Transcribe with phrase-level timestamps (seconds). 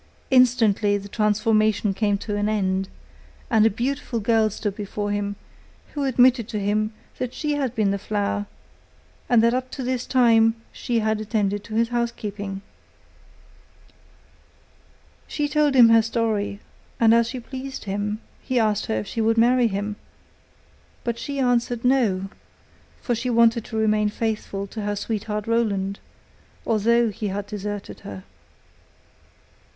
[0.31, 2.89] Instantly the transformation came to an end,
[3.51, 5.35] and a beautiful girl stood before him,
[5.93, 8.47] who admitted to him that she had been the flower,
[9.29, 12.63] and that up to this time she had attended to his house keeping.
[15.27, 16.61] She told him her story,
[16.99, 19.97] and as she pleased him he asked her if she would marry him,
[21.03, 22.27] but she answered: 'No,'
[23.03, 25.99] for she wanted to remain faithful to her sweetheart Roland,
[26.65, 28.23] although he had deserted her.